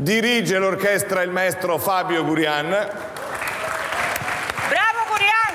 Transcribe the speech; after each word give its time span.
Dirige 0.00 0.56
l'orchestra 0.56 1.20
il 1.20 1.30
maestro 1.30 1.76
Fabio 1.76 2.24
Gurian. 2.24 2.68
Bravo 2.70 2.88
Corian! 5.10 5.54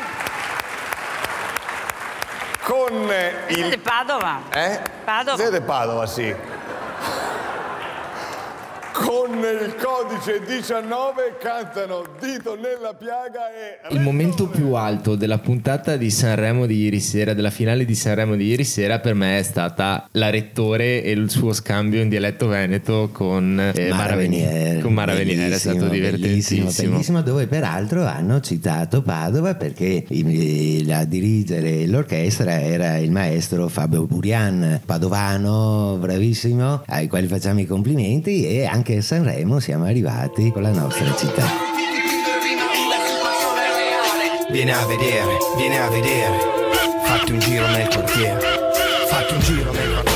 Con 2.61 3.11
Siete 3.47 3.73
il... 3.73 3.79
Padova? 3.79 4.41
Eh? 4.51 4.79
Padova. 5.03 5.37
Siete 5.37 5.61
Padova, 5.61 6.05
sì. 6.05 6.35
Con 9.15 9.31
il 9.37 9.75
codice 9.75 10.41
19 10.45 11.37
cantano 11.39 12.03
Dito 12.19 12.55
nella 12.55 12.93
piaga 12.93 13.49
e... 13.49 13.95
Il 13.95 14.01
momento 14.01 14.49
più 14.49 14.73
alto 14.73 15.15
della 15.15 15.37
puntata 15.37 15.95
di 15.95 16.09
Sanremo 16.11 16.65
di 16.65 16.83
ieri 16.83 16.99
sera, 16.99 17.33
della 17.33 17.49
finale 17.49 17.85
di 17.85 17.95
Sanremo 17.95 18.35
di 18.35 18.45
ieri 18.45 18.65
sera, 18.65 18.99
per 18.99 19.13
me 19.13 19.39
è 19.39 19.43
stata 19.43 20.05
la 20.11 20.29
rettore 20.29 21.01
e 21.01 21.11
il 21.11 21.29
suo 21.29 21.53
scambio 21.53 22.01
in 22.01 22.09
dialetto 22.09 22.47
veneto 22.47 23.09
con 23.13 23.57
eh, 23.73 23.89
Mara 23.89 24.17
Venier. 24.17 24.81
Con 24.81 24.91
Mara 24.91 25.13
Venier 25.13 25.49
è 25.49 25.59
stato 25.59 25.87
Bellissimo, 25.87 25.93
divertentissimo. 25.93 26.91
bellissimo, 26.91 27.21
dove 27.21 27.47
peraltro 27.47 28.03
hanno 28.03 28.41
citato 28.41 29.01
Padova 29.01 29.55
perché 29.55 30.03
a 30.89 31.05
dirigere 31.05 31.87
l'orchestra 31.87 32.59
era 32.59 32.97
il 32.97 33.11
maestro 33.11 33.69
Fabio 33.69 34.05
Burian, 34.05 34.81
padovano, 34.85 35.95
bravissimo, 36.01 36.83
ai 36.87 37.07
quali 37.07 37.27
facciamo 37.27 37.61
i 37.61 37.65
complimenti 37.65 38.45
e 38.45 38.65
anche 38.65 39.03
Sanremo 39.05 39.59
siamo 39.59 39.85
arrivati 39.85 40.49
con 40.49 40.63
la 40.63 40.71
nostra 40.71 41.15
città. 41.15 41.45
Vieni 44.49 44.71
a 44.71 44.83
vedere, 44.87 45.37
vieni 45.57 45.77
a 45.77 45.87
vedere. 45.89 46.35
Fatti 47.03 47.31
un 47.33 47.39
giro 47.39 47.67
nel 47.67 47.87
quartiere. 47.87 48.39
Fatti 49.07 49.33
un 49.35 49.39
giro 49.41 49.71
nel 49.73 49.91
quartiere. 49.91 50.14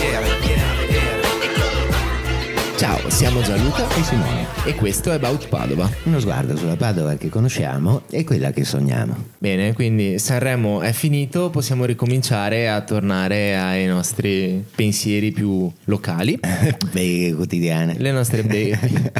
Ciao, 2.80 3.10
siamo 3.10 3.42
Gianluca 3.42 3.86
E 3.98 4.04
Simone, 4.04 4.48
e 4.64 4.74
questo 4.74 5.12
è 5.12 5.16
About 5.16 5.50
Padova. 5.50 5.92
uno 6.04 6.18
sguardo 6.18 6.56
sulla 6.56 6.78
Padova 6.78 7.16
che 7.16 7.28
conosciamo 7.28 8.04
e 8.10 8.24
quella 8.24 8.52
che 8.52 8.64
sogniamo. 8.64 9.32
Bene, 9.38 9.74
quindi 9.74 10.18
Sanremo 10.18 10.80
è 10.80 10.94
finito, 10.94 11.50
possiamo 11.50 11.84
ricominciare 11.84 12.70
a 12.70 12.80
tornare 12.80 13.58
ai 13.58 13.86
nostri 13.86 14.64
pensieri 14.74 15.34
più 15.34 15.70
locali. 15.84 16.40
Beghe 16.94 17.36
quotidiane. 17.36 17.98
le 17.98 18.12
nostre 18.14 18.44
beghe, 18.44 18.80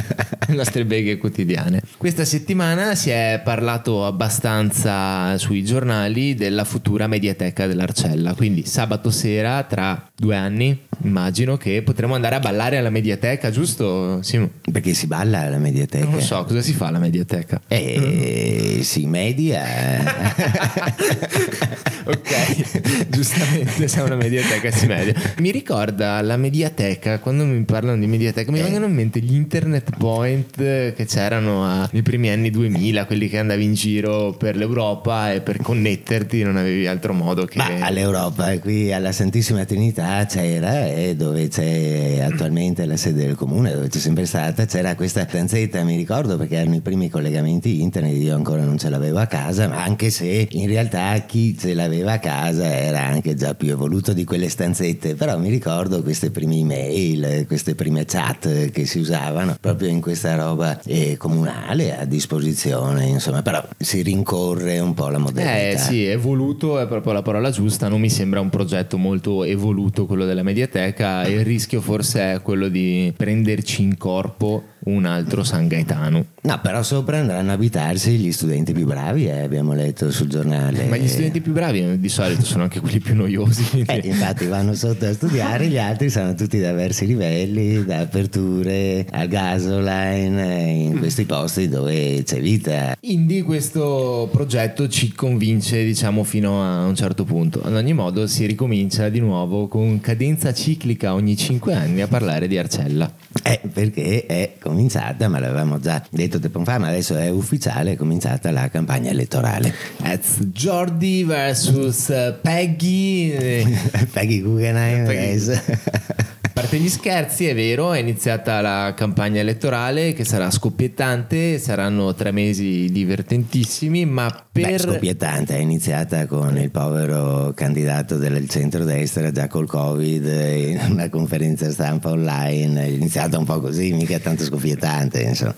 le 0.48 0.54
nostre 0.54 0.86
beghe 0.86 1.18
quotidiane. 1.18 1.82
Questa 1.98 2.24
settimana 2.24 2.94
si 2.94 3.10
è 3.10 3.42
parlato 3.44 4.06
abbastanza 4.06 5.36
sui 5.36 5.62
giornali 5.62 6.34
della 6.34 6.64
futura 6.64 7.06
mediateca 7.06 7.66
dell'Arcella. 7.66 8.32
Quindi 8.32 8.64
sabato 8.64 9.10
sera, 9.10 9.62
tra 9.64 10.08
due 10.16 10.34
anni, 10.34 10.88
immagino 11.02 11.56
che 11.56 11.82
potremo 11.82 12.14
andare 12.14 12.36
a 12.36 12.40
ballare 12.40 12.78
alla 12.78 12.90
mediateca, 12.90 13.50
giusto? 13.50 14.22
Simo? 14.22 14.50
Perché 14.70 14.94
si 14.94 15.06
balla 15.06 15.40
alla 15.40 15.58
mediateca. 15.58 16.04
Non 16.04 16.14
lo 16.14 16.20
so, 16.20 16.44
cosa 16.44 16.60
si 16.60 16.72
fa 16.72 16.86
alla 16.86 16.98
mediateca? 16.98 17.60
E 17.68 18.80
si 18.82 19.06
media. 19.06 19.64
ok, 22.04 23.08
giustamente 23.08 23.88
se 23.88 24.00
è 24.00 24.02
una 24.02 24.16
mediateca 24.16 24.70
si 24.70 24.86
media. 24.86 25.14
Mi 25.38 25.50
ricorda 25.50 26.20
la 26.22 26.36
mediateca, 26.36 27.18
quando 27.18 27.44
mi 27.44 27.62
parlano 27.64 27.98
di 27.98 28.06
mediateca, 28.06 28.50
mi 28.50 28.60
vengono 28.60 28.86
in 28.86 28.94
mente 28.94 29.20
gli 29.20 29.34
internet 29.34 29.96
point 29.96 30.56
che 30.56 31.06
c'erano 31.06 31.88
nei 31.90 32.02
primi 32.02 32.30
anni 32.30 32.50
2000, 32.50 33.06
quelli 33.06 33.28
che 33.28 33.38
andavi 33.38 33.64
in 33.64 33.74
giro 33.74 34.32
per 34.32 34.56
l'Europa 34.56 35.32
e 35.32 35.40
per 35.40 35.58
connetterti 35.58 36.42
non 36.42 36.56
avevi 36.56 36.86
altro 36.86 37.12
modo 37.12 37.44
che... 37.44 37.58
Ma 37.58 37.68
all'Europa, 37.80 38.58
qui 38.58 38.92
alla 38.92 39.12
Santissima 39.12 39.64
Trinità 39.64 40.24
c'era, 40.26 40.86
dove 41.16 41.48
c'è 41.48 42.20
attualmente 42.20 42.84
la 42.86 42.96
sede 42.96 43.26
del 43.26 43.34
comune, 43.34 43.72
dove 43.72 43.88
c'è 43.88 43.98
sempre 43.98 44.26
stata, 44.26 44.64
c'era 44.66 44.94
questa 44.94 45.26
stanzetta, 45.26 45.82
mi 45.84 45.96
ricordo 45.96 46.36
perché 46.36 46.56
erano 46.56 46.76
i 46.76 46.80
primi 46.80 47.08
collegamenti 47.08 47.80
internet, 47.80 48.16
io 48.16 48.34
ancora 48.34 48.64
non 48.64 48.78
ce 48.78 48.88
l'avevo 48.88 49.18
a 49.18 49.26
casa, 49.26 49.68
ma 49.68 49.82
anche 49.82 50.10
se 50.10 50.48
in 50.50 50.66
realtà 50.66 51.18
chi 51.26 51.56
ce 51.56 51.74
l'aveva 51.74 52.12
a 52.12 52.18
casa 52.18 52.76
era 52.76 53.04
anche 53.04 53.34
già 53.34 53.54
più 53.54 53.70
evoluto 53.70 54.12
di 54.12 54.24
quelle 54.24 54.48
stanzette, 54.48 55.14
però 55.14 55.38
mi 55.38 55.48
ricordo 55.48 56.02
queste 56.02 56.30
prime 56.30 56.56
email, 56.56 57.46
queste 57.46 57.74
prime 57.74 58.04
chat 58.04 58.70
che 58.70 58.86
si 58.86 58.98
usavano 58.98 59.56
proprio 59.60 59.88
in 59.88 60.00
questa 60.00 60.34
roba 60.34 60.80
eh, 60.82 61.16
comunale 61.16 61.96
a 61.96 62.04
disposizione, 62.04 63.06
insomma, 63.06 63.42
però 63.42 63.62
si 63.78 64.02
rincorre 64.02 64.78
un 64.78 64.94
po' 64.94 65.08
la 65.08 65.18
modernità. 65.18 65.58
Eh 65.70 65.78
sì, 65.78 66.04
evoluto 66.04 66.78
è 66.78 66.86
proprio 66.86 67.12
la 67.12 67.22
parola 67.22 67.50
giusta, 67.50 67.88
non 67.88 68.00
mi 68.00 68.10
sembra 68.10 68.40
un 68.40 68.50
progetto 68.50 68.98
molto 68.98 69.44
evoluto 69.44 70.06
quello 70.06 70.24
della 70.24 70.42
mediateca, 70.42 70.79
il 71.28 71.44
rischio 71.44 71.80
forse 71.80 72.34
è 72.34 72.42
quello 72.42 72.68
di 72.68 73.12
prenderci 73.16 73.82
in 73.82 73.96
corpo 73.96 74.64
un 74.84 75.04
altro 75.04 75.44
San 75.44 75.66
Gaetano. 75.68 76.26
No, 76.42 76.60
però 76.62 76.82
sopra 76.82 77.18
andranno 77.18 77.50
a 77.50 77.54
abitarsi 77.54 78.12
gli 78.12 78.32
studenti 78.32 78.72
più 78.72 78.86
bravi, 78.86 79.26
eh, 79.26 79.42
abbiamo 79.42 79.74
letto 79.74 80.10
sul 80.10 80.28
giornale. 80.28 80.86
Ma 80.86 80.96
gli 80.96 81.08
studenti 81.08 81.40
più 81.40 81.52
bravi 81.52 81.98
di 81.98 82.08
solito 82.08 82.44
sono 82.44 82.62
anche 82.62 82.80
quelli 82.80 83.00
più 83.00 83.14
noiosi. 83.14 83.84
Eh, 83.86 84.00
infatti 84.04 84.46
vanno 84.46 84.74
sotto 84.74 85.06
a 85.06 85.12
studiare, 85.12 85.66
gli 85.66 85.78
altri 85.78 86.08
sono 86.10 86.34
tutti 86.34 86.58
da 86.58 86.70
diversi 86.70 87.06
livelli, 87.06 87.84
da 87.84 88.00
aperture 88.00 89.06
al 89.10 89.28
gasoline, 89.28 90.64
eh, 90.64 90.70
in 90.84 90.98
questi 90.98 91.24
posti 91.24 91.68
dove 91.68 92.22
c'è 92.22 92.40
vita. 92.40 92.96
Quindi 92.98 93.42
questo 93.42 94.28
progetto 94.32 94.88
ci 94.88 95.12
convince, 95.12 95.84
diciamo, 95.84 96.24
fino 96.24 96.62
a 96.62 96.84
un 96.84 96.94
certo 96.94 97.24
punto. 97.24 97.60
Ad 97.62 97.74
ogni 97.74 97.92
modo 97.92 98.26
si 98.26 98.46
ricomincia 98.46 99.08
di 99.08 99.20
nuovo 99.20 99.68
con 99.68 100.00
cadenza 100.00 100.54
ciclica 100.54 101.14
ogni 101.14 101.36
5 101.36 101.74
anni 101.74 102.00
a 102.00 102.08
parlare 102.08 102.48
di 102.48 102.56
Arcella. 102.56 103.12
Eh, 103.42 103.60
perché 103.72 104.26
è 104.26 104.54
cominciata, 104.70 105.28
ma 105.28 105.38
l'avevamo 105.40 105.78
già 105.80 106.02
detto 106.10 106.38
tempo 106.38 106.62
fa, 106.64 106.78
ma 106.78 106.88
adesso 106.88 107.16
è 107.16 107.28
ufficiale, 107.28 107.92
è 107.92 107.96
cominciata 107.96 108.50
la 108.50 108.68
campagna 108.68 109.10
elettorale. 109.10 109.74
It's 110.04 110.38
Jordi 110.46 111.24
versus 111.24 112.06
Peggy. 112.40 113.30
eh, 113.32 113.78
Peggy 114.12 114.40
Guggenheim, 114.40 115.04
Peggy- 115.06 115.26
guys. 115.26 115.48
A 115.48 116.38
parte 116.70 116.78
gli 116.78 116.88
scherzi, 116.88 117.46
è 117.46 117.54
vero, 117.54 117.92
è 117.92 117.98
iniziata 117.98 118.60
la 118.60 118.94
campagna 118.96 119.40
elettorale 119.40 120.12
che 120.12 120.24
sarà 120.24 120.50
scoppiettante, 120.52 121.58
saranno 121.58 122.14
tre 122.14 122.30
mesi 122.30 122.88
divertentissimi, 122.92 124.04
ma 124.04 124.28
Beh, 124.52 124.60
per... 124.62 124.80
scoppiettante, 124.80 125.56
è 125.56 125.58
iniziata 125.58 126.26
con 126.26 126.56
il 126.58 126.70
povero 126.70 127.52
candidato 127.56 128.18
del 128.18 128.48
centrodestra 128.48 129.32
già 129.32 129.48
col 129.48 129.66
Covid 129.66 130.24
in 130.24 130.80
una 130.90 131.08
conferenza 131.08 131.68
stampa 131.72 132.10
online, 132.10 132.84
è 132.84 132.86
iniziata 132.86 133.36
un 133.36 133.44
po' 133.44 133.58
così, 133.60 133.92
mica 133.92 134.20
tanto 134.20 134.44
scoppiettante, 134.44 135.22
insomma. 135.22 135.54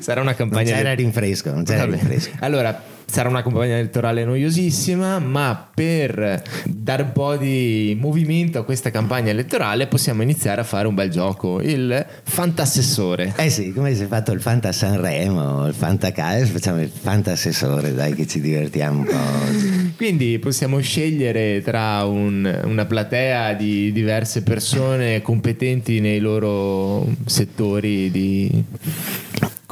sarà 0.00 0.22
una 0.22 0.30
Non 0.30 0.38
campagna 0.38 0.76
c'era 0.76 0.92
ele- 0.92 1.02
rinfresco, 1.02 1.52
non 1.52 1.64
c'era 1.64 1.84
rinfresco. 1.84 2.30
Allora, 2.40 2.80
sarà 3.06 3.28
una 3.28 3.42
campagna 3.42 3.76
elettorale 3.78 4.24
noiosissima, 4.24 5.18
ma 5.18 5.68
per 5.74 6.42
dare 6.64 7.02
un 7.02 7.12
po' 7.12 7.36
di 7.36 7.96
movimento 8.00 8.58
a 8.58 8.64
questa 8.64 8.90
campagna 8.90 9.30
elettorale 9.30 9.86
possiamo 9.86 10.22
iniziare 10.22 10.60
a 10.60 10.64
fare 10.64 10.86
un 10.88 10.94
bel 10.94 11.10
gioco, 11.10 11.60
il 11.60 12.04
fantassessore. 12.22 13.34
Eh 13.36 13.50
sì, 13.50 13.72
come 13.72 13.94
si 13.94 14.02
è 14.04 14.06
fatto 14.06 14.32
il 14.32 14.40
Fanta 14.40 14.72
Sanremo, 14.72 15.66
il 15.66 15.74
Fanta 15.74 16.12
Caes, 16.12 16.48
facciamo 16.48 16.80
il 16.80 16.90
Fanta 16.90 17.32
Assessore, 17.32 17.94
dai 17.94 18.14
che 18.14 18.26
ci 18.26 18.40
divertiamo 18.40 19.00
un 19.00 19.04
po' 19.06 19.46
oggi. 19.48 19.92
Quindi 19.96 20.38
possiamo 20.38 20.78
scegliere 20.80 21.62
tra 21.62 22.04
un- 22.04 22.60
una 22.64 22.84
platea 22.84 23.54
di 23.54 23.92
diverse 23.92 24.42
persone 24.42 25.22
competenti 25.22 26.00
nei 26.00 26.18
loro 26.18 27.06
settori 27.26 28.10
di 28.10 28.64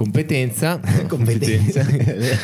competenza. 0.07 0.81
Competenza, 1.09 1.87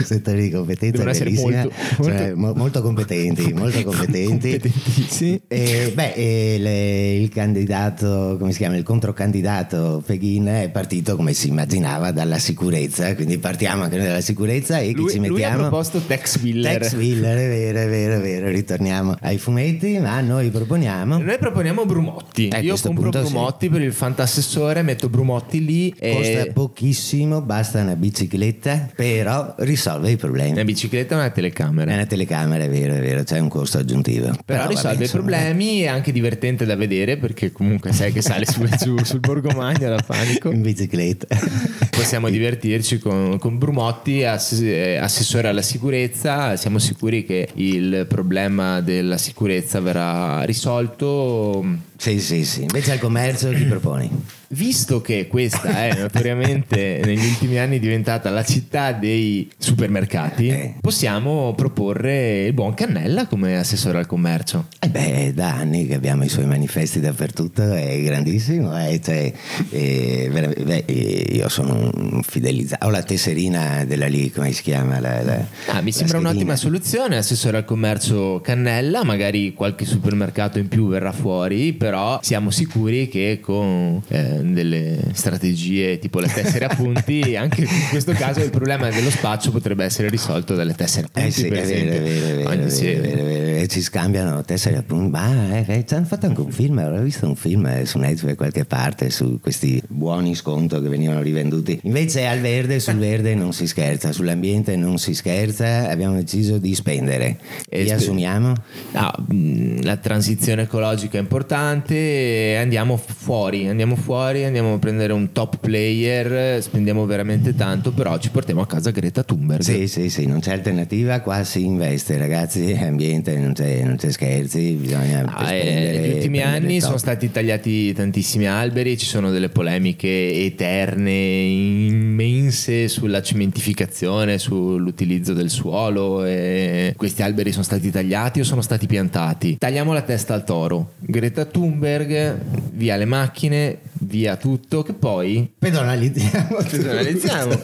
settori 0.05 0.43
di 0.43 0.51
competenza 0.51 1.03
bellissima, 1.05 1.63
molto- 1.63 1.73
cioè, 2.03 2.33
molto- 2.33 2.37
mo- 2.37 2.53
molto 2.55 2.83
competenti, 2.83 3.53
molto 3.55 3.83
competenti. 3.83 4.51
Competentissimi. 4.51 5.41
E, 5.49 5.93
beh, 5.95 6.13
e 6.15 6.57
le- 6.59 7.15
il 7.17 7.29
candidato, 7.31 8.37
come 8.39 8.53
si 8.53 8.59
chiama, 8.59 8.77
il 8.77 8.83
controcandidato 8.83 10.03
Peghin 10.05 10.47
è 10.47 10.71
partito 10.71 11.17
come 11.17 11.33
si 11.33 11.49
immaginava 11.49 12.11
dalla 12.13 12.39
sicurezza, 12.39 13.15
quindi 13.15 13.39
partiamo 13.39 13.85
anche 13.85 13.97
noi 13.97 14.07
dalla 14.07 14.21
sicurezza 14.21 14.79
e 14.79 14.93
Lui, 14.93 15.11
ci 15.11 15.19
lui 15.19 15.27
ha 15.27 15.31
mettiamo? 15.51 15.63
proposto 15.63 16.01
Tex 16.07 16.41
Willer. 16.43 16.81
Tex 16.81 16.95
Willer, 16.95 17.37
è 17.37 17.49
vero, 17.49 17.79
è 17.81 17.89
vero, 17.89 18.15
è 18.15 18.21
vero, 18.21 18.49
ritorniamo 18.49 19.17
ai 19.21 19.39
fumetti, 19.39 19.99
ma 19.99 20.21
noi 20.21 20.51
proponiamo... 20.51 21.19
Noi 21.19 21.39
proponiamo 21.39 21.85
Brumotti. 21.85 22.49
Eh, 22.49 22.61
Io 22.61 22.77
compro 22.81 23.03
punto 23.11 23.25
sì. 23.25 23.33
Brumotti 23.33 23.69
per 23.69 23.83
il 23.83 23.93
fantassessore, 23.93 24.83
metto 24.83 25.09
Brumotti 25.09 25.65
lì 25.65 25.91
Costa 25.91 26.43
e 26.43 26.51
pochissimo, 26.53 27.41
basta 27.49 27.81
una 27.81 27.97
bicicletta, 27.97 28.91
però 28.95 29.55
risolve 29.61 30.11
i 30.11 30.17
problemi. 30.17 30.55
la 30.55 30.65
bicicletta 30.65 31.15
è 31.15 31.17
una 31.17 31.29
È 31.29 31.33
telecamera. 31.33 31.95
una 31.95 32.05
telecamera, 32.05 32.63
è 32.65 32.69
vero, 32.69 32.93
è 32.93 33.01
vero, 33.01 33.23
c'è 33.23 33.39
un 33.39 33.49
costo 33.49 33.79
aggiuntivo. 33.79 34.37
Però 34.45 34.61
vabbè, 34.65 34.75
risolve 34.75 34.99
i 34.99 35.01
insomma, 35.01 35.23
problemi, 35.23 35.81
è 35.81 35.87
anche 35.87 36.13
divertente 36.13 36.67
da 36.67 36.77
vedere 36.77 37.17
perché 37.17 37.51
comunque 37.51 37.95
sai 37.95 38.13
che 38.13 38.21
sale 38.21 38.45
su 38.45 38.63
e 38.65 38.77
giù 38.77 39.03
sul 39.03 39.21
Borgomagna 39.21 39.89
da 39.89 40.03
panico. 40.07 40.51
In 40.51 40.61
bicicletta. 40.61 41.27
Possiamo 41.91 42.29
divertirci 42.29 42.99
con, 42.99 43.39
con 43.39 43.57
Brumotti, 43.57 44.21
eh, 44.21 44.97
assessore 44.99 45.49
alla 45.49 45.63
sicurezza. 45.63 46.55
Siamo 46.57 46.79
sicuri 46.79 47.25
che 47.25 47.49
il 47.55 48.05
problema 48.07 48.83
della 48.83 49.17
sicurezza 49.17 49.81
verrà 49.81 50.43
risolto. 50.43 51.65
Sì, 51.97 52.21
sì, 52.21 52.45
sì. 52.45 52.61
Invece 52.61 52.93
al 52.93 52.99
commercio 52.99 53.49
chi 53.53 53.65
proponi? 53.65 54.37
Visto 54.51 55.03
che 55.03 55.27
questa 55.27 55.69
è 55.89 55.95
notoriamente 55.99 57.03
negli 57.05 57.23
ultimi 57.23 57.59
anni 57.59 57.79
diventata 57.79 58.31
la 58.31 58.43
città 58.43 58.93
dei 58.93 59.51
supermercati, 59.59 60.49
Eh. 60.49 60.75
possiamo 60.81 61.53
proporre 61.55 62.47
il 62.47 62.55
buon 62.55 62.73
Cannella 62.73 63.27
come 63.27 63.59
assessore 63.59 63.99
al 63.99 64.07
commercio. 64.07 64.69
Eh 64.81 64.89
beh, 64.89 65.33
da 65.35 65.53
anni 65.53 65.87
che 65.87 65.95
abbiamo 65.95 66.25
i 66.25 66.31
suoi 66.31 66.47
manifesti 66.47 66.99
dappertutto, 66.99 67.75
è 67.75 68.01
grandissimo. 68.03 68.75
eh, 68.89 68.99
cioè, 69.05 69.31
eh, 69.69 70.31
beh, 70.33 70.85
eh, 70.87 71.27
io 71.33 71.49
sono 71.51 71.91
un 71.95 72.23
fidelizzato. 72.23 72.87
Ho 72.87 72.91
la 72.91 73.03
tesserina 73.03 73.85
della 73.85 74.07
lì, 74.07 74.31
come 74.31 74.53
si 74.53 74.63
chiama? 74.63 74.99
La, 74.99 75.23
la- 75.23 75.45
Ah, 75.67 75.83
mi 75.83 75.93
sembra 75.93 76.17
schedina. 76.17 76.31
un'ottima 76.31 76.57
soluzione, 76.57 77.17
assessore 77.19 77.59
al 77.59 77.65
commercio 77.67 78.41
Cannella, 78.43 79.05
magari 79.05 79.53
qualche 79.53 79.85
supermercato 79.85 80.59
in 80.59 80.69
più 80.69 80.89
verrà 80.89 81.13
fuori, 81.13 81.75
però 81.75 82.19
siamo 82.23 82.51
sicuri 82.51 83.09
che 83.09 83.41
con 83.43 84.01
eh, 84.09 84.37
delle 84.43 84.99
strategie 85.13 85.99
tipo 85.99 86.21
le 86.21 86.29
tessere 86.29 86.65
a 86.67 86.75
punti, 86.75 87.37
anche 87.37 87.63
in 87.63 87.69
questo 87.91 88.13
caso 88.13 88.41
il 88.41 88.51
problema 88.51 88.89
dello 88.91 89.11
spaccio 89.11 89.51
potrebbe 89.51 89.85
essere 89.85 90.09
risolto 90.09 90.55
dalle 90.55 90.75
tessere 90.75 91.07
a 91.07 91.11
punti. 91.13 91.29
Eh 91.29 91.31
sì, 91.33 91.47
è 91.47 91.49
per 91.49 91.59
vero, 91.59 91.71
esempio. 91.71 91.93
è 91.93 92.01
vero, 92.03 92.27
è 92.27 92.35
vero, 92.35 92.49
Quindi 92.49 92.67
è 92.67 92.71
sì. 92.71 92.85
vero, 92.85 92.99
è 92.99 93.01
vero, 93.01 93.19
è 93.21 93.23
vero. 93.25 93.58
E 93.59 93.67
ci 93.67 93.83
scambiano 93.83 94.41
tessere 94.45 94.77
appunto. 94.77 95.09
Ma 95.09 95.59
eh, 95.67 95.85
ci 95.85 95.95
hanno 95.95 96.05
fatto 96.05 96.27
anche 96.27 96.41
un 96.43 96.53
film, 96.53 96.79
avevo 96.79 97.03
visto 97.03 97.27
un 97.27 97.35
film 97.35 97.67
eh, 97.67 97.87
su 97.87 97.99
Netflix 97.99 98.37
qualche 98.37 98.65
parte 98.65 99.11
su 99.11 99.41
questi 99.41 99.83
buoni 99.89 100.37
sconto 100.37 100.81
che 100.81 100.89
venivano 100.89 101.21
rivenduti. 101.23 101.81
Invece 101.83 102.27
al 102.27 102.39
verde, 102.39 102.79
sul 102.79 102.99
verde 102.99 103.35
non 103.35 103.53
si 103.53 103.67
scherza, 103.67 104.13
sull'ambiente 104.13 104.77
non 104.77 104.99
si 104.99 105.13
scherza, 105.13 105.91
abbiamo 105.91 106.15
deciso 106.15 106.59
di 106.59 106.73
spendere. 106.73 107.41
E 107.69 107.81
Li 107.81 107.87
spe- 107.87 107.97
assumiamo? 107.97 108.53
No, 108.93 109.13
mh, 109.27 109.83
la 109.83 109.97
transizione 109.97 110.63
ecologica 110.63 111.19
è 111.19 111.21
importante, 111.21 112.57
andiamo 112.61 112.97
fuori, 112.97 113.67
andiamo 113.67 113.97
fuori, 113.97 114.45
andiamo 114.45 114.75
a 114.75 114.79
prendere 114.79 115.13
un 115.13 115.33
top 115.33 115.57
player, 115.59 116.63
spendiamo 116.63 117.05
veramente 117.07 117.57
tanto, 117.57 117.91
però 117.91 118.19
ci 118.19 118.31
portiamo 118.31 118.61
a 118.61 118.67
casa 118.69 118.93
Greta 118.93 119.25
Thunberg. 119.25 119.63
Sì, 119.63 119.89
sì, 119.89 120.11
sì, 120.11 120.27
non 120.27 120.39
c'è 120.39 120.53
alternativa, 120.53 121.21
qua 121.23 121.43
si 121.43 121.65
investe 121.65 122.17
ragazzi, 122.19 122.79
ambiente 122.81 123.47
non 123.85 123.97
c'è, 123.97 124.11
scherzi, 124.11 124.73
bisogna 124.73 125.25
Ah, 125.33 125.53
eh, 125.55 125.61
spendere- 125.61 125.99
negli 126.01 126.15
ultimi 126.15 126.43
anni 126.43 126.81
sono 126.81 126.97
stati 126.99 127.31
tagliati 127.31 127.93
tantissimi 127.93 128.47
alberi, 128.47 128.97
ci 128.99 129.07
sono 129.07 129.31
delle 129.31 129.49
polemiche 129.49 130.09
eterne, 130.45 131.11
immense 131.13 132.89
sulla 132.89 133.23
cementificazione, 133.23 134.39
sull'utilizzo 134.39 135.33
del 135.33 135.51
suolo. 135.51 136.25
E 136.25 136.95
questi 136.97 137.23
alberi 137.23 137.51
sono 137.53 137.65
stati 137.65 137.91
tagliati 137.91 138.41
o 138.41 138.45
sono 138.45 138.63
stati 138.63 138.87
piantati? 138.87 139.57
Tagliamo 139.59 139.93
la 139.93 140.03
testa 140.03 140.35
al 140.35 140.45
toro. 140.45 140.93
Greta 140.99 141.45
Thunberg, 141.45 142.39
via 142.73 142.97
le 142.97 143.05
macchine, 143.05 143.79
via 144.01 144.37
tutto, 144.37 144.83
che 144.83 144.93
poi 144.93 145.51
Pedonalizziamo. 145.59 146.57
personalizziamo. 146.69 147.61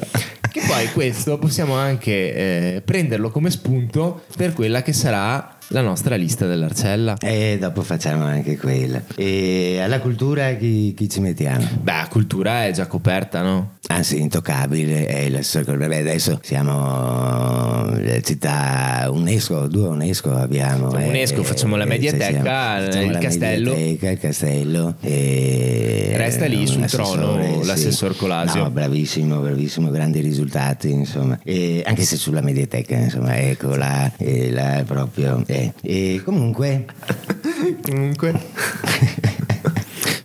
che 0.51 0.61
poi 0.69 0.87
questo 0.93 1.39
possiamo 1.39 1.75
anche 1.75 2.35
eh, 2.77 2.83
prenderlo 2.85 3.31
come 3.31 3.51
spunto 3.51 4.23
per 4.37 4.53
quella 4.53 4.83
che 4.83 4.93
sarà 4.93 5.54
la 5.69 5.81
nostra 5.81 6.17
lista 6.17 6.47
dell'Arcella. 6.47 7.17
E 7.19 7.57
dopo 7.61 7.83
facciamo 7.83 8.25
anche 8.25 8.57
quella. 8.57 9.03
E 9.17 9.81
alla 9.81 10.01
cultura 10.01 10.55
chi, 10.55 10.95
chi 10.97 11.09
ci 11.09 11.21
mettiamo? 11.21 11.67
Beh, 11.81 12.07
cultura 12.11 12.67
è 12.67 12.73
già 12.73 12.87
coperta, 12.87 13.43
no? 13.43 13.73
Anzi, 13.87 14.19
intoccabile 14.21 15.07
è 15.07 15.19
il 15.21 15.45
Circle 15.45 15.77
Beh, 15.77 15.99
adesso 15.99 16.39
siamo 16.43 17.95
eh, 17.97 18.23
città 18.23 19.09
UNESCO, 19.11 19.67
due 19.69 19.89
UNESCO 19.89 20.33
abbiamo. 20.35 20.97
Eh, 20.97 21.09
UNESCO, 21.09 21.43
facciamo 21.43 21.77
la 21.77 21.85
eh, 21.85 21.89
mediateca, 21.89 22.79
sì, 22.79 22.85
il 22.85 22.93
facciamo 22.93 23.11
la 23.11 23.19
castello. 23.19 23.71
mediateca, 23.75 24.11
il 24.11 24.19
castello. 24.19 24.95
e 25.01 26.13
Resta 26.17 26.47
lì 26.47 26.67
sul 26.67 26.87
trono 26.87 27.61
sì. 27.61 27.67
l'assessor 27.67 28.17
Colasio. 28.17 28.63
No, 28.63 28.71
bravissimo, 28.71 29.41
bravissimo, 29.41 29.91
grandi 29.91 30.21
risultati, 30.21 30.91
insomma. 30.91 31.39
E 31.43 31.83
anche 31.85 32.03
se 32.03 32.17
sulla 32.17 32.41
mediateca, 32.41 32.97
insomma, 32.97 33.37
ecco 33.39 33.75
là, 33.77 34.11
là 34.19 34.83
proprio. 34.87 35.43
Eh. 35.55 35.73
E 35.83 36.23
comunque, 36.25 36.87
Comunque. 37.83 38.33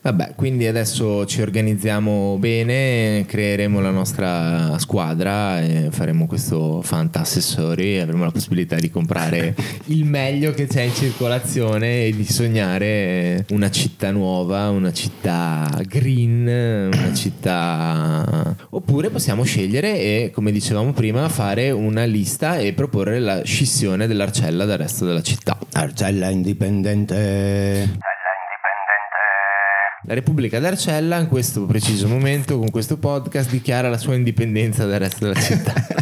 Vabbè, 0.01 0.33
quindi 0.35 0.65
adesso 0.65 1.25
ci 1.25 1.41
organizziamo 1.41 2.37
bene, 2.39 3.25
creeremo 3.27 3.81
la 3.81 3.91
nostra 3.91 4.77
squadra 4.79 5.61
faremo 5.91 6.25
questo 6.25 6.81
Assessori 7.19 7.95
e 7.95 7.99
avremo 7.99 8.23
la 8.23 8.31
possibilità 8.31 8.77
di 8.77 8.89
comprare 8.89 9.53
il 9.87 10.05
meglio 10.05 10.51
che 10.51 10.67
c'è 10.67 10.83
in 10.83 10.93
circolazione 10.93 12.05
e 12.05 12.15
di 12.15 12.23
sognare 12.23 13.45
una 13.49 13.69
città 13.69 14.11
nuova, 14.11 14.69
una 14.69 14.93
città 14.93 15.69
green, 15.85 16.89
una 16.93 17.13
città... 17.13 18.48
Oppure 18.89 19.11
possiamo 19.11 19.43
scegliere 19.43 19.99
e, 19.99 20.31
come 20.33 20.51
dicevamo 20.51 20.93
prima, 20.93 21.29
fare 21.29 21.69
una 21.69 22.05
lista 22.05 22.57
e 22.57 22.73
proporre 22.73 23.19
la 23.19 23.43
scissione 23.43 24.07
dell'Arcella 24.07 24.65
dal 24.65 24.79
resto 24.79 25.05
della 25.05 25.21
città. 25.21 25.59
Arcella 25.73 26.29
Indipendente. 26.29 27.99
La 30.05 30.13
Repubblica 30.15 30.59
d'Arcella 30.59 31.19
in 31.19 31.27
questo 31.27 31.67
preciso 31.67 32.07
momento 32.07 32.57
con 32.57 32.71
questo 32.71 32.97
podcast 32.97 33.51
dichiara 33.51 33.89
la 33.89 33.97
sua 33.99 34.15
indipendenza 34.15 34.87
dal 34.87 34.97
resto 34.97 35.27
della 35.27 35.39
città. 35.39 35.73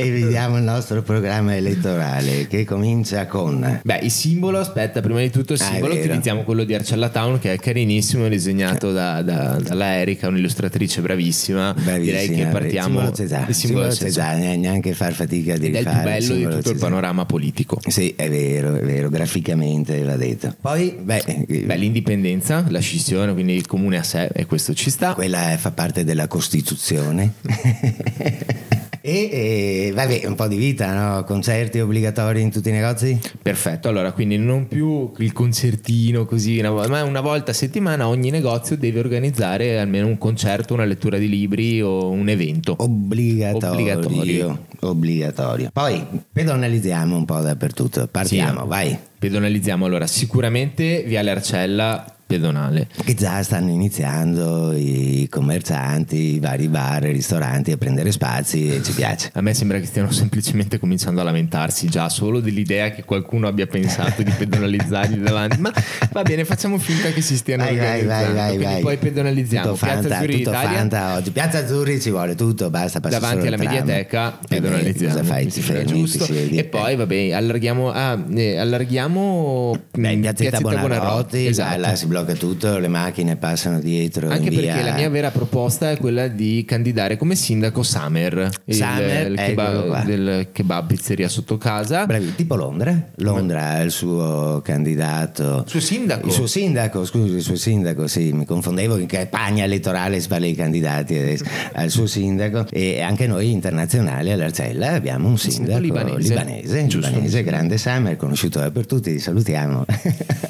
e 0.00 0.10
vediamo 0.12 0.56
il 0.58 0.62
nostro 0.62 1.02
programma 1.02 1.56
elettorale 1.56 2.46
che 2.46 2.64
comincia 2.64 3.26
con 3.26 3.80
Beh, 3.82 3.98
il 4.02 4.10
simbolo, 4.12 4.60
aspetta, 4.60 5.00
prima 5.00 5.18
di 5.20 5.30
tutto 5.30 5.54
il 5.54 5.60
Ah, 5.60 5.64
simbolo, 5.64 5.92
vero. 5.94 6.06
utilizziamo 6.06 6.44
quello 6.44 6.62
di 6.62 6.72
Arcella 6.72 7.08
Town 7.08 7.40
che 7.40 7.52
è 7.54 7.58
carinissimo, 7.58 8.28
disegnato 8.28 8.92
da, 8.92 9.22
da- 9.22 9.58
dalla 9.60 9.94
Erika, 9.96 10.28
un'illustratrice 10.28 11.00
bravissima. 11.00 11.72
Direi 11.74 11.84
Bravissima, 12.04 12.36
che 12.36 12.40
il 12.42 12.48
partiamo 12.48 12.86
simbolo 12.98 13.10
c'è 13.10 13.24
già, 13.26 13.44
il 13.48 13.54
simbolo 13.54 13.88
c'è 13.88 14.08
già. 14.10 14.32
neanche 14.34 14.92
far 14.92 15.12
fatica 15.14 15.56
di 15.58 15.66
Ed 15.66 15.74
è 15.74 15.78
il 15.78 15.84
più 15.84 15.92
rifare, 15.92 16.04
bello 16.04 16.18
di 16.20 16.24
simbolo 16.40 16.54
tutto 16.56 16.70
il 16.70 16.78
panorama 16.78 17.24
politico. 17.26 17.80
Sì, 17.88 18.14
è 18.16 18.30
vero, 18.30 18.76
è 18.76 18.80
vero, 18.82 19.08
graficamente 19.08 20.00
va 20.04 20.16
detto. 20.16 20.54
Poi, 20.60 20.96
beh, 21.02 21.22
eh, 21.26 21.64
Beh, 21.64 21.76
l'indipendenza, 21.76 22.64
la 22.68 22.78
scissione, 22.78 23.32
quindi 23.32 23.54
il 23.54 23.66
comune 23.66 23.98
a 23.98 24.02
sé, 24.04 24.28
e 24.32 24.46
questo 24.46 24.74
ci 24.74 24.90
sta. 24.90 25.14
quella 25.14 25.56
fa 25.58 25.72
parte 25.72 26.04
della 26.04 26.28
Costituzione. 26.28 27.32
e, 29.00 29.28
e, 29.30 29.92
vabbè, 29.94 30.26
un 30.26 30.34
po' 30.34 30.46
di 30.48 30.56
vita, 30.56 30.92
no? 30.92 31.24
Concerti 31.24 31.80
obbligatori 31.80 32.40
in 32.40 32.50
tutti 32.50 32.68
i 32.68 32.72
negozi? 32.72 33.18
Perfetto, 33.40 33.88
allora 33.88 34.12
quindi 34.12 34.36
non 34.36 34.68
più 34.68 35.12
il 35.18 35.32
concertino 35.32 36.24
così, 36.24 36.58
una, 36.58 36.70
ma 36.88 37.02
una 37.04 37.20
volta 37.20 37.50
a 37.50 37.54
settimana 37.54 38.08
ogni 38.08 38.30
negozio 38.30 38.76
deve 38.76 39.00
organizzare 39.00 39.78
almeno 39.78 40.06
un 40.06 40.18
concerto, 40.18 40.74
una 40.74 40.84
lettura 40.84 41.18
di 41.18 41.28
libri 41.28 41.80
o 41.82 42.10
un 42.10 42.28
evento. 42.28 42.74
Obbligatorio. 42.78 43.68
Obbligatorio. 43.96 44.66
Obbligatorio. 44.80 45.70
Poi 45.72 46.04
pedonalizziamo 46.32 47.16
un 47.16 47.24
po' 47.24 47.40
dappertutto. 47.40 48.06
Partiamo, 48.10 48.62
Sì. 48.62 48.68
vai. 48.68 48.98
Pedonalizziamo 49.18 49.84
allora 49.84 50.06
sicuramente 50.06 51.02
Viale 51.06 51.30
Arcella 51.30 52.04
pedonale. 52.28 52.86
Che 53.04 53.14
già 53.14 53.42
stanno 53.42 53.70
iniziando 53.70 54.72
i 54.74 55.26
commercianti, 55.30 56.34
i 56.34 56.38
vari 56.38 56.68
bar, 56.68 57.06
i 57.06 57.12
ristoranti 57.12 57.72
a 57.72 57.78
prendere 57.78 58.12
spazi 58.12 58.68
e 58.74 58.82
ci 58.82 58.92
piace. 58.92 59.30
A 59.32 59.40
me 59.40 59.54
sembra 59.54 59.80
che 59.80 59.86
stiano 59.86 60.10
semplicemente 60.12 60.78
cominciando 60.78 61.22
a 61.22 61.24
lamentarsi 61.24 61.88
già 61.88 62.08
solo 62.10 62.40
dell'idea 62.40 62.90
che 62.90 63.02
qualcuno 63.04 63.48
abbia 63.48 63.66
pensato 63.66 64.22
di 64.22 64.30
pedonalizzargli 64.30 65.16
davanti. 65.24 65.58
Ma 65.58 65.72
va 66.12 66.22
bene, 66.22 66.44
facciamo 66.44 66.76
finta 66.78 67.08
che 67.10 67.22
si 67.22 67.34
stiano 67.36 67.64
Vai, 67.64 67.76
vai, 67.76 67.86
organizzando. 67.86 68.24
vai, 68.24 68.34
vai, 68.34 68.48
Quindi 68.56 68.64
vai. 68.74 68.82
poi 68.82 68.96
pedonalizziamo 68.98 69.66
Tutto 69.72 69.78
Piazza 69.86 70.00
Fanta, 70.00 70.16
Azzurri 70.16 70.36
tutto 70.36 70.50
d'Italia 70.50 70.76
Fanta 70.78 71.14
oggi. 71.14 71.30
Piazza 71.30 71.58
Azzurri 71.58 72.00
ci 72.00 72.10
vuole 72.10 72.34
tutto, 72.34 72.68
basta 72.70 73.00
passare 73.00 73.20
davanti 73.22 73.46
alla 73.46 73.56
tram. 73.56 73.72
mediateca 73.74 74.38
Eh, 74.40 74.46
pedonalizziamo 74.48 75.14
cosa 75.14 75.24
fai? 75.24 75.46
Ti 75.46 75.60
fermi, 75.62 75.86
giusto. 75.86 76.24
siedi. 76.24 76.58
e 76.58 76.64
poi 76.64 76.94
vabbè 76.94 77.32
allarghiamo 77.32 77.90
ah, 77.90 78.22
eh, 78.34 78.58
allarghiamo 78.58 79.76
Beh, 79.96 80.10
in 80.12 80.18
mm, 80.18 80.22
piazzetta, 80.22 80.60
Buonarroti, 80.60 81.46
esatto. 81.46 81.80
là 81.80 81.94
si 81.94 82.04
blocca 82.06 82.17
tutto, 82.38 82.78
le 82.78 82.88
macchine 82.88 83.36
passano 83.36 83.80
dietro. 83.80 84.28
anche 84.28 84.48
in 84.48 84.54
perché 84.54 84.72
via- 84.72 84.84
la 84.84 84.94
mia 84.94 85.08
vera 85.10 85.30
proposta 85.30 85.90
è 85.90 85.96
quella 85.98 86.28
di 86.28 86.64
candidare 86.66 87.16
come 87.16 87.34
sindaco 87.34 87.82
Summer, 87.82 88.50
il- 88.64 88.74
Summer, 88.74 89.26
il 89.30 89.34
qua. 89.34 89.44
kebab, 89.44 90.04
del 90.04 90.48
kebab 90.52 90.86
pizzeria 90.86 91.28
sotto 91.28 91.56
casa. 91.58 92.06
Bravi, 92.06 92.34
tipo 92.34 92.54
Londra. 92.56 93.08
Londra 93.16 93.70
ha 93.70 93.80
il 93.80 93.90
suo 93.90 94.60
candidato. 94.64 95.64
Suo 95.66 95.80
sindaco? 95.80 96.26
Il 96.26 96.32
suo 96.32 96.46
sindaco, 96.46 97.04
scusi, 97.04 97.34
il 97.34 97.42
suo 97.42 97.56
sindaco, 97.56 98.06
sì, 98.06 98.32
mi 98.32 98.44
confondevo 98.44 98.96
in 98.96 99.06
campagna 99.06 99.64
elettorale 99.64 100.20
parla 100.28 100.46
dei 100.46 100.54
candidati 100.54 101.16
adesso. 101.16 101.44
Al 101.72 101.90
suo 101.90 102.06
sindaco 102.06 102.66
e 102.70 103.00
anche 103.00 103.26
noi 103.26 103.50
internazionali 103.50 104.30
all'Arcella 104.32 104.92
abbiamo 104.92 105.28
un 105.28 105.38
sindaco 105.38 105.56
sindaco, 105.80 105.80
libanese. 105.80 106.28
libanese, 106.28 106.86
libanese, 106.86 107.42
grande 107.42 107.78
Summer, 107.78 108.16
conosciuto 108.16 108.58
dappertutto, 108.58 109.02
ti 109.10 109.18
salutiamo. 109.18 109.84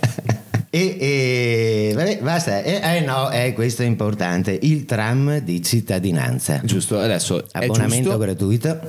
E, 0.70 1.94
e 1.94 2.18
basta. 2.20 2.62
E, 2.62 2.80
eh 2.82 3.00
no, 3.00 3.30
eh, 3.30 3.52
questo 3.52 3.82
è 3.82 3.86
importante. 3.86 4.58
Il 4.62 4.84
tram 4.84 5.38
di 5.38 5.62
cittadinanza. 5.62 6.60
Giusto, 6.62 6.98
adesso 6.98 7.44
Abbonamento 7.52 8.10
giusto, 8.10 8.18
gratuito. 8.18 8.80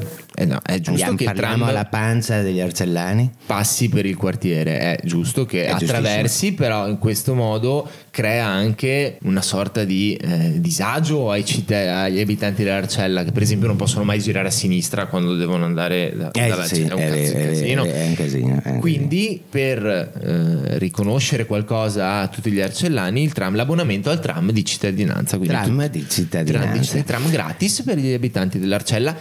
Eh 0.41 0.46
no, 0.46 0.60
è 0.63 0.75
giusto 0.75 0.91
Andiamo, 0.91 1.15
che 1.17 1.25
parliamo 1.25 1.55
tram 1.58 1.67
alla 1.69 1.86
pancia 1.86 2.41
degli 2.41 2.62
Arcellani. 2.62 3.29
passi 3.46 3.89
per 3.89 4.05
il 4.05 4.15
quartiere, 4.15 4.79
è 4.79 5.00
giusto 5.03 5.46
che 5.46 5.65
È 5.65 5.72
attraversi, 5.72 6.53
però 6.53 6.88
in 6.88 6.98
questo 6.98 7.34
modo 7.34 7.88
crea 8.10 8.46
anche 8.46 9.17
una 9.24 9.41
sorta 9.41 9.84
di 9.84 10.13
eh, 10.15 10.60
disagio 10.62 11.29
ai 11.29 11.43
citt- 11.46 11.72
agli 11.72 12.19
abitanti 12.22 12.63
dell'Arcella 12.63 13.24
che 13.24 13.31
per 13.31 13.41
esempio 13.41 13.67
non 13.67 13.75
possono 13.75 14.03
mai 14.05 14.19
girare 14.19 14.48
a 14.48 14.51
sinistra 14.51 15.08
quando 15.08 15.36
devono 15.36 15.65
andare 15.65 16.13
da, 16.15 16.31
Eh 16.31 16.48
dalla 16.48 16.63
sì, 16.63 16.81
è 16.84 16.93
un 16.93 17.00
è 17.00 17.10
è 17.12 17.48
casino. 17.50 17.84
vero, 17.84 17.96
è 17.96 18.05
un 18.08 18.15
casino, 18.15 18.62
è 18.63 18.77
Quindi 18.77 19.41
per 19.50 19.86
eh, 19.86 20.77
riconoscere 20.77 21.46
qualcosa 21.46 22.19
a 22.22 22.27
tutti 22.27 22.50
gli 22.51 22.62
arcellani, 22.62 23.24
il 23.24 23.34
tram, 23.34 23.55
l'abbonamento 23.55 24.10
al 24.10 24.19
tram 24.22 24.51
di 24.51 24.63
cittadinanza. 24.63 25.38
Quindi 25.38 25.55
Tram 25.55 25.81
tu- 25.81 25.89
di 25.89 26.00
tram, 26.00 26.10
cittadinanza. 26.10 26.77
di 26.79 26.86
citt- 26.86 27.05
tram 27.05 27.29
gratis 27.29 27.81
per 27.81 27.98
gli 27.98 28.13
abitanti 28.13 28.58
dell'Arcella 28.60 29.15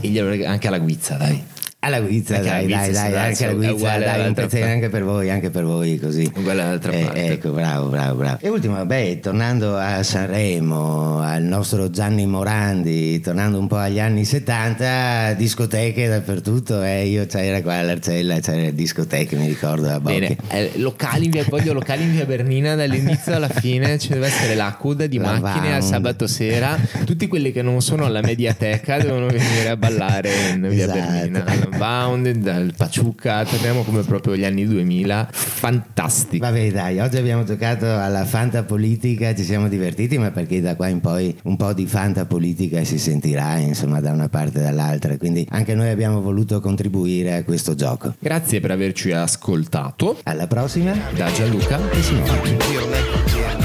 e 0.00 0.08
gli- 0.08 0.18
anche 0.44 0.68
alla 0.68 0.78
guizza, 0.78 1.16
dai. 1.16 1.42
Alla 1.80 2.00
guizza, 2.00 2.38
dai, 2.38 2.66
dai, 2.66 2.86
guizza, 2.86 2.90
dai, 2.90 2.92
sì, 2.92 3.10
dai, 3.12 3.26
anche 3.28 3.44
alla 3.44 3.52
guizza, 3.54 3.98
dai, 3.98 4.26
un 4.26 4.34
parte. 4.34 4.62
anche 4.64 4.88
per 4.88 5.04
voi, 5.04 5.30
anche 5.30 5.50
per 5.50 5.62
voi 5.64 5.96
così. 6.00 6.28
Uguale 6.34 6.62
all'altra 6.62 6.90
Eh, 6.90 7.04
parte. 7.04 7.26
ecco, 7.32 7.50
bravo, 7.52 7.86
bravo, 7.88 8.14
bravo. 8.16 8.38
E 8.40 8.48
ultimo, 8.48 8.84
beh, 8.84 9.20
tornando 9.20 9.76
a 9.76 10.02
Sanremo, 10.02 11.20
al 11.20 11.44
nostro 11.44 11.88
Gianni 11.88 12.26
Morandi, 12.26 13.20
tornando 13.20 13.60
un 13.60 13.68
po' 13.68 13.76
agli 13.76 14.00
anni 14.00 14.24
70, 14.24 15.34
discoteche 15.34 16.08
dappertutto, 16.08 16.82
eh, 16.82 17.06
io 17.06 17.26
c'era 17.26 17.62
qua 17.62 17.74
all'Arcella, 17.76 18.40
c'era 18.40 18.70
discoteche, 18.72 19.36
mi 19.36 19.46
ricordo 19.46 19.88
a 19.88 20.00
Bocchi. 20.00 20.18
Bene, 20.18 20.36
eh, 20.48 20.72
locali 20.78 21.26
in 21.26 21.30
via, 21.30 21.44
voglio 21.48 21.72
locali 21.74 22.02
in 22.02 22.10
via 22.10 22.24
Bernina 22.26 22.74
dall'inizio 22.74 23.36
alla 23.36 23.48
fine 23.48 23.98
ci 24.00 24.08
deve 24.08 24.26
essere 24.26 24.56
la 24.56 24.74
coda 24.76 25.06
di 25.06 25.18
La 25.18 25.38
macchine 25.38 25.74
al 25.76 25.84
sabato 25.84 26.26
sera 26.26 26.76
tutti 27.04 27.28
quelli 27.28 27.52
che 27.52 27.62
non 27.62 27.80
sono 27.82 28.04
alla 28.04 28.20
mediateca 28.20 28.98
devono 28.98 29.26
venire 29.28 29.68
a 29.68 29.76
ballare 29.76 30.30
in 30.54 30.66
via 30.68 30.84
Esatto. 30.84 30.98
Bernina 30.98 31.66
dal 31.68 31.78
Bound, 31.78 32.30
dal 32.30 32.72
Paciuca 32.76 33.44
torniamo 33.44 33.82
come 33.82 34.02
proprio 34.02 34.36
gli 34.36 34.44
anni 34.44 34.66
2000 34.66 35.28
fantastico 35.30 36.44
Vabbè 36.44 36.70
dai, 36.72 37.00
oggi 37.00 37.16
abbiamo 37.16 37.44
giocato 37.44 37.86
alla 37.86 38.24
fanta 38.24 38.62
politica, 38.62 39.34
ci 39.34 39.44
siamo 39.44 39.68
divertiti, 39.68 40.18
ma 40.18 40.30
perché 40.30 40.60
da 40.60 40.76
qua 40.76 40.88
in 40.88 41.00
poi 41.00 41.36
un 41.44 41.56
po' 41.56 41.72
di 41.72 41.86
fanta 41.86 42.26
politica 42.26 42.82
si 42.84 42.98
sentirà, 42.98 43.56
insomma, 43.56 44.00
da 44.00 44.12
una 44.12 44.28
parte 44.28 44.60
e 44.60 44.62
dall'altra, 44.62 45.16
quindi 45.16 45.46
anche 45.50 45.74
noi 45.74 45.88
abbiamo 45.88 46.20
voluto 46.20 46.60
contribuire 46.60 47.34
a 47.34 47.44
questo 47.44 47.74
gioco. 47.74 48.14
grazie 48.18 48.60
per 48.60 48.70
averci 48.70 49.12
ascoltato 49.12 50.18
Alla 50.24 50.46
prossima 50.46 50.94
da 51.14 51.30
Gianluca 51.32 51.78
e 51.90 52.02
Simone. 52.02 52.26
quartiere. 52.26 53.58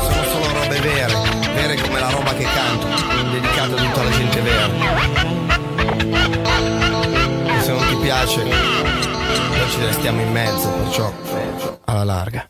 Sono 0.00 0.22
solo 0.24 0.60
robe 0.60 0.80
vere, 0.80 1.12
vere 1.54 1.80
come 1.80 2.00
la 2.00 2.10
roba 2.10 2.34
che 2.34 2.44
canto, 2.44 2.86
dedicato 3.32 3.76
a 3.76 3.82
tutta 3.82 4.02
la 4.02 4.10
gente 4.10 4.40
vera. 4.40 5.29
Piace, 8.20 8.44
noi 8.44 9.70
ci 9.70 9.80
restiamo 9.80 10.20
in 10.20 10.30
mezzo, 10.30 10.68
perciò 10.68 11.10
alla 11.86 12.04
larga. 12.04 12.46